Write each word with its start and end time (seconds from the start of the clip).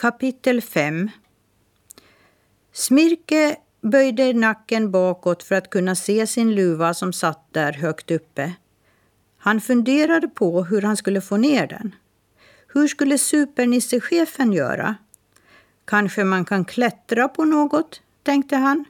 Kapitel 0.00 0.60
5 0.60 1.10
Smirke 2.72 3.56
böjde 3.80 4.32
nacken 4.32 4.90
bakåt 4.90 5.42
för 5.42 5.54
att 5.54 5.70
kunna 5.70 5.94
se 5.94 6.26
sin 6.26 6.54
luva 6.54 6.94
som 6.94 7.12
satt 7.12 7.46
där 7.50 7.72
högt 7.72 8.10
uppe. 8.10 8.52
Han 9.38 9.60
funderade 9.60 10.28
på 10.28 10.64
hur 10.64 10.82
han 10.82 10.96
skulle 10.96 11.20
få 11.20 11.36
ner 11.36 11.66
den. 11.66 11.94
Hur 12.68 12.88
skulle 12.88 13.18
supernissechefen 13.18 14.52
göra? 14.52 14.96
Kanske 15.84 16.24
man 16.24 16.44
kan 16.44 16.64
klättra 16.64 17.28
på 17.28 17.44
något, 17.44 18.02
tänkte 18.22 18.56
han. 18.56 18.84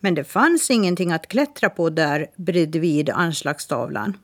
Men 0.00 0.14
det 0.14 0.24
fanns 0.24 0.70
ingenting 0.70 1.12
att 1.12 1.28
klättra 1.28 1.70
på 1.70 1.90
där 1.90 2.26
bredvid 2.36 3.10
anslagstavlan. 3.10 4.16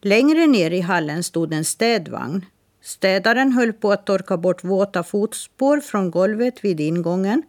Längre 0.00 0.46
ner 0.46 0.70
i 0.70 0.80
hallen 0.80 1.22
stod 1.22 1.52
en 1.52 1.64
städvagn. 1.64 2.46
Städaren 2.82 3.52
höll 3.52 3.72
på 3.72 3.92
att 3.92 4.06
torka 4.06 4.36
bort 4.36 4.64
våta 4.64 5.02
fotspår 5.02 5.80
från 5.80 6.10
golvet 6.10 6.64
vid 6.64 6.80
ingången. 6.80 7.42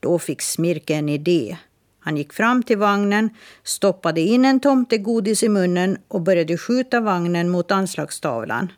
Då 0.00 0.18
fick 0.18 0.42
Smirke 0.42 0.94
en 0.94 1.08
idé. 1.08 1.58
Han 2.00 2.16
gick 2.16 2.32
fram 2.32 2.62
till 2.62 2.78
vagnen, 2.78 3.30
stoppade 3.62 4.20
in 4.20 4.44
en 4.44 4.60
tomtegodis 4.60 5.42
i 5.42 5.48
munnen 5.48 5.98
och 6.08 6.22
började 6.22 6.58
skjuta 6.58 7.00
vagnen 7.00 7.48
mot 7.48 7.70
anslagstavlan. 7.70 8.72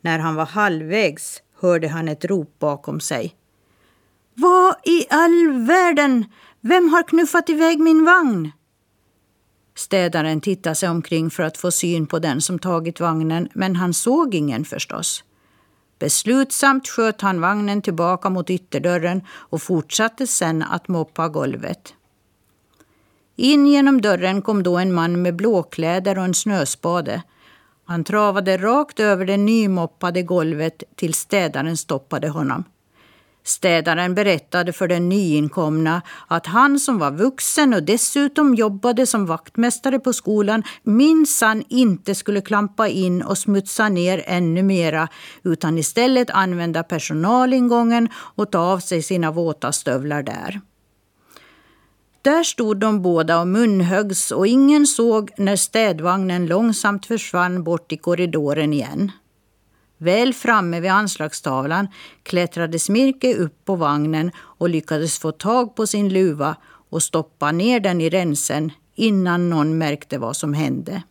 När 0.00 0.18
han 0.18 0.34
var 0.34 0.46
halvvägs 0.46 1.42
hörde 1.60 1.88
han 1.88 2.08
ett 2.08 2.24
rop 2.24 2.58
bakom 2.58 3.00
sig. 3.00 3.34
Vad 4.34 4.74
i 4.84 5.06
all 5.10 5.66
världen? 5.66 6.24
Vem 6.60 6.88
har 6.88 7.02
knuffat 7.02 7.50
iväg 7.50 7.78
min 7.78 8.04
vagn? 8.04 8.52
Städaren 9.80 10.40
tittade 10.40 10.74
sig 10.74 10.88
omkring 10.88 11.30
för 11.30 11.42
att 11.42 11.56
få 11.56 11.70
syn 11.70 12.06
på 12.06 12.18
den 12.18 12.40
som 12.40 12.58
tagit 12.58 13.00
vagnen, 13.00 13.48
men 13.52 13.76
han 13.76 13.94
såg 13.94 14.34
ingen 14.34 14.64
förstås. 14.64 15.24
Beslutsamt 15.98 16.88
sköt 16.88 17.20
han 17.20 17.40
vagnen 17.40 17.82
tillbaka 17.82 18.30
mot 18.30 18.50
ytterdörren 18.50 19.22
och 19.30 19.62
fortsatte 19.62 20.26
sen 20.26 20.62
att 20.62 20.88
moppa 20.88 21.28
golvet. 21.28 21.94
In 23.36 23.66
genom 23.66 24.00
dörren 24.00 24.42
kom 24.42 24.62
då 24.62 24.78
en 24.78 24.92
man 24.92 25.22
med 25.22 25.36
blåkläder 25.36 26.18
och 26.18 26.24
en 26.24 26.34
snöspade. 26.34 27.22
Han 27.84 28.04
travade 28.04 28.56
rakt 28.56 29.00
över 29.00 29.26
det 29.26 29.36
nymoppade 29.36 30.22
golvet 30.22 30.82
tills 30.96 31.16
städaren 31.16 31.76
stoppade 31.76 32.28
honom. 32.28 32.64
Städaren 33.44 34.14
berättade 34.14 34.72
för 34.72 34.88
den 34.88 35.08
nyinkomna 35.08 36.02
att 36.28 36.46
han 36.46 36.78
som 36.78 36.98
var 36.98 37.10
vuxen 37.10 37.74
och 37.74 37.82
dessutom 37.82 38.54
jobbade 38.54 39.06
som 39.06 39.26
vaktmästare 39.26 39.98
på 39.98 40.12
skolan 40.12 40.62
minsann 40.82 41.64
inte 41.68 42.14
skulle 42.14 42.40
klampa 42.40 42.88
in 42.88 43.22
och 43.22 43.38
smutsa 43.38 43.88
ner 43.88 44.22
ännu 44.26 44.62
mera 44.62 45.08
utan 45.42 45.78
istället 45.78 46.30
använda 46.30 46.82
personalingången 46.82 48.08
och 48.14 48.52
ta 48.52 48.58
av 48.58 48.78
sig 48.78 49.02
sina 49.02 49.30
våta 49.30 49.72
stövlar 49.72 50.22
där. 50.22 50.60
Där 52.22 52.42
stod 52.42 52.76
de 52.76 53.02
båda 53.02 53.40
och 53.40 53.48
munhöggs 53.48 54.30
och 54.30 54.46
ingen 54.46 54.86
såg 54.86 55.30
när 55.36 55.56
städvagnen 55.56 56.46
långsamt 56.46 57.06
försvann 57.06 57.64
bort 57.64 57.92
i 57.92 57.96
korridoren 57.96 58.72
igen. 58.72 59.12
Väl 60.02 60.34
framme 60.34 60.80
vid 60.80 60.90
anslagstavlan 60.90 61.88
klättrade 62.22 62.78
Smirke 62.78 63.34
upp 63.34 63.64
på 63.64 63.76
vagnen 63.76 64.30
och 64.36 64.68
lyckades 64.68 65.18
få 65.18 65.32
tag 65.32 65.76
på 65.76 65.86
sin 65.86 66.08
luva 66.08 66.56
och 66.90 67.02
stoppa 67.02 67.52
ner 67.52 67.80
den 67.80 68.00
i 68.00 68.10
ränsen 68.10 68.72
innan 68.94 69.50
någon 69.50 69.78
märkte 69.78 70.18
vad 70.18 70.36
som 70.36 70.54
hände. 70.54 71.02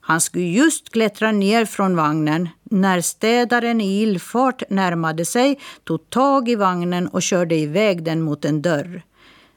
Han 0.00 0.20
skulle 0.20 0.44
just 0.44 0.90
klättra 0.90 1.32
ner 1.32 1.64
från 1.64 1.96
vagnen 1.96 2.48
när 2.62 3.00
städaren 3.00 3.80
i 3.80 4.02
illfart 4.02 4.62
närmade 4.70 5.24
sig, 5.24 5.60
tog 5.84 6.10
tag 6.10 6.48
i 6.48 6.54
vagnen 6.54 7.08
och 7.08 7.22
körde 7.22 7.54
iväg 7.54 8.04
den 8.04 8.22
mot 8.22 8.44
en 8.44 8.62
dörr. 8.62 9.02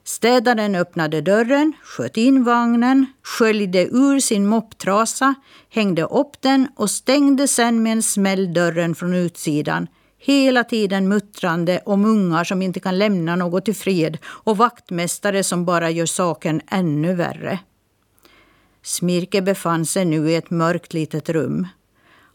Städaren 0.05 0.75
öppnade 0.75 1.21
dörren, 1.21 1.73
sköt 1.83 2.17
in 2.17 2.43
vagnen, 2.43 3.05
sköljde 3.23 3.87
ur 3.87 4.19
sin 4.19 4.47
mopptrasa, 4.47 5.35
hängde 5.69 6.03
upp 6.03 6.41
den 6.41 6.67
och 6.75 6.89
stängde 6.89 7.47
sen 7.47 7.83
med 7.83 7.91
en 7.91 8.03
smäll 8.03 8.53
dörren 8.53 8.95
från 8.95 9.13
utsidan. 9.13 9.87
Hela 10.19 10.63
tiden 10.63 11.07
muttrande 11.07 11.81
om 11.85 12.05
ungar 12.05 12.43
som 12.43 12.61
inte 12.61 12.79
kan 12.79 12.97
lämna 12.97 13.35
något 13.35 13.67
i 13.67 13.73
fred 13.73 14.17
och 14.25 14.57
vaktmästare 14.57 15.43
som 15.43 15.65
bara 15.65 15.89
gör 15.89 16.05
saken 16.05 16.61
ännu 16.67 17.15
värre. 17.15 17.59
Smirke 18.81 19.41
befann 19.41 19.85
sig 19.85 20.05
nu 20.05 20.29
i 20.29 20.35
ett 20.35 20.49
mörkt 20.49 20.93
litet 20.93 21.29
rum. 21.29 21.67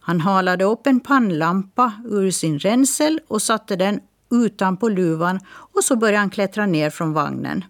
Han 0.01 0.21
halade 0.21 0.65
upp 0.65 0.87
en 0.87 1.01
pannlampa 1.01 1.93
ur 2.05 2.31
sin 2.31 2.59
ränsel 2.59 3.21
och 3.29 3.43
satte 3.43 3.77
den 3.77 4.01
utanpå 4.31 4.89
luvan 4.89 5.41
och 5.49 5.85
så 5.85 5.97
började 5.97 6.19
han 6.19 6.31
klättra 6.31 6.67
ner 6.67 6.91
från 6.91 7.13
vagnen. 7.13 7.65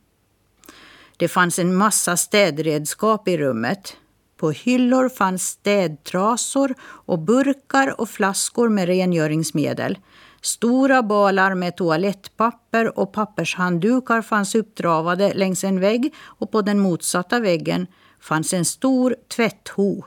Det 1.17 1.29
fanns 1.29 1.59
en 1.59 1.75
massa 1.75 2.17
städredskap 2.17 3.29
i 3.29 3.39
rummet. 3.39 3.97
På 4.37 4.51
hyllor 4.51 5.09
fanns 5.09 5.43
städtrasor 5.43 6.75
och 6.83 7.19
burkar 7.19 8.01
och 8.01 8.09
flaskor 8.09 8.69
med 8.69 8.87
rengöringsmedel. 8.87 9.99
Stora 10.41 11.03
balar 11.03 11.55
med 11.55 11.77
toalettpapper 11.77 12.99
och 12.99 13.13
pappershanddukar 13.13 14.23
fanns 14.23 14.55
uppdravade 14.55 15.35
längs 15.35 15.65
en 15.65 15.81
vägg 15.81 16.15
och 16.25 16.53
på 16.53 16.63
den 16.63 16.79
motsatta 16.79 17.41
väggen 17.41 17.87
fanns 18.21 18.53
en 18.53 18.65
stor 18.65 19.17
tvättho. 19.29 20.03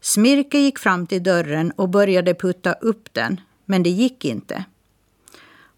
Smirke 0.00 0.58
gick 0.58 0.78
fram 0.78 1.06
till 1.06 1.22
dörren 1.22 1.70
och 1.70 1.88
började 1.88 2.34
putta 2.34 2.72
upp 2.72 3.14
den, 3.14 3.40
men 3.64 3.82
det 3.82 3.90
gick 3.90 4.24
inte. 4.24 4.64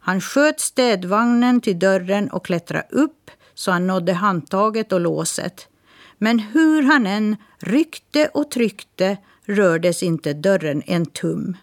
Han 0.06 0.20
sköt 0.20 0.60
städvagnen 0.60 1.60
till 1.60 1.78
dörren 1.78 2.30
och 2.30 2.44
klättrade 2.44 2.86
upp 2.90 3.30
så 3.54 3.70
han 3.70 3.86
nådde 3.86 4.12
handtaget 4.12 4.92
och 4.92 5.00
låset. 5.00 5.68
Men 6.18 6.38
hur 6.38 6.82
han 6.82 7.06
än 7.06 7.36
ryckte 7.58 8.28
och 8.34 8.50
tryckte 8.50 9.16
rördes 9.44 10.02
inte 10.02 10.32
dörren 10.32 10.82
en 10.86 11.06
tum. 11.06 11.56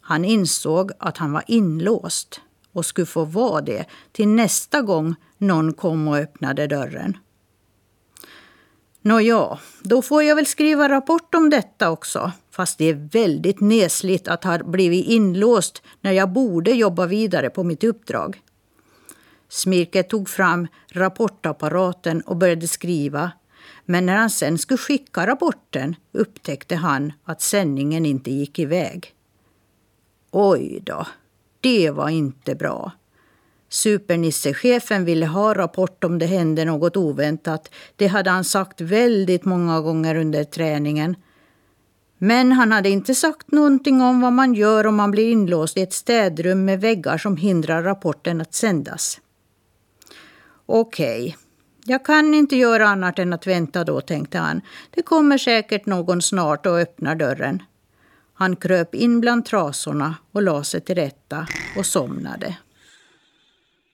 Han 0.00 0.24
insåg 0.24 0.92
att 0.98 1.16
han 1.18 1.32
var 1.32 1.44
inlåst 1.46 2.40
och 2.72 2.86
skulle 2.86 3.06
få 3.06 3.24
vara 3.24 3.60
det 3.60 3.84
till 4.12 4.28
nästa 4.28 4.82
gång 4.82 5.14
någon 5.38 5.72
kom 5.72 6.08
och 6.08 6.16
öppnade 6.16 6.66
dörren. 6.66 7.16
Nåja, 9.02 9.58
då 9.80 10.02
får 10.02 10.22
jag 10.22 10.36
väl 10.36 10.46
skriva 10.46 10.88
rapport 10.88 11.34
om 11.34 11.50
detta 11.50 11.90
också. 11.90 12.32
Fast 12.50 12.78
det 12.78 12.84
är 12.84 13.08
väldigt 13.12 13.60
nesligt 13.60 14.28
att 14.28 14.44
ha 14.44 14.58
blivit 14.58 15.06
inlåst 15.06 15.82
när 16.00 16.12
jag 16.12 16.32
borde 16.32 16.70
jobba 16.70 17.06
vidare 17.06 17.50
på 17.50 17.64
mitt 17.64 17.84
uppdrag. 17.84 18.40
Smirke 19.48 20.02
tog 20.02 20.28
fram 20.28 20.68
rapportapparaten 20.88 22.20
och 22.20 22.36
började 22.36 22.68
skriva. 22.68 23.32
Men 23.84 24.06
när 24.06 24.16
han 24.16 24.30
sen 24.30 24.58
skulle 24.58 24.78
skicka 24.78 25.26
rapporten 25.26 25.96
upptäckte 26.12 26.76
han 26.76 27.12
att 27.24 27.42
sändningen 27.42 28.06
inte 28.06 28.30
gick 28.30 28.58
iväg. 28.58 29.14
Oj 30.30 30.80
då, 30.82 31.06
det 31.60 31.90
var 31.90 32.08
inte 32.08 32.54
bra. 32.54 32.92
Supernissechefen 33.70 35.04
ville 35.04 35.26
ha 35.26 35.54
rapport 35.54 36.04
om 36.04 36.18
det 36.18 36.26
hände 36.26 36.64
något 36.64 36.96
oväntat. 36.96 37.70
Det 37.96 38.06
hade 38.06 38.30
han 38.30 38.44
sagt 38.44 38.80
väldigt 38.80 39.44
många 39.44 39.80
gånger 39.80 40.14
under 40.14 40.44
träningen. 40.44 41.16
Men 42.18 42.52
han 42.52 42.72
hade 42.72 42.88
inte 42.88 43.14
sagt 43.14 43.52
någonting 43.52 44.00
om 44.00 44.20
vad 44.20 44.32
man 44.32 44.54
gör 44.54 44.86
om 44.86 44.96
man 44.96 45.10
blir 45.10 45.32
inlåst 45.32 45.76
i 45.76 45.82
ett 45.82 45.92
städrum 45.92 46.64
med 46.64 46.80
väggar 46.80 47.18
som 47.18 47.36
hindrar 47.36 47.82
rapporten 47.82 48.40
att 48.40 48.54
sändas. 48.54 49.20
Okej, 50.66 51.20
okay. 51.20 51.34
jag 51.84 52.04
kan 52.04 52.34
inte 52.34 52.56
göra 52.56 52.88
annat 52.88 53.18
än 53.18 53.32
att 53.32 53.46
vänta 53.46 53.84
då, 53.84 54.00
tänkte 54.00 54.38
han. 54.38 54.60
Det 54.90 55.02
kommer 55.02 55.38
säkert 55.38 55.86
någon 55.86 56.22
snart 56.22 56.66
och 56.66 56.78
öppnar 56.78 57.14
dörren. 57.14 57.62
Han 58.34 58.56
kröp 58.56 58.94
in 58.94 59.20
bland 59.20 59.44
trasorna 59.44 60.14
och 60.32 60.42
la 60.42 60.64
sig 60.64 60.80
till 60.80 60.94
rätta 60.94 61.46
och 61.76 61.86
somnade. 61.86 62.56